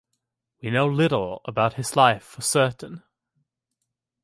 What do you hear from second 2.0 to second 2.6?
for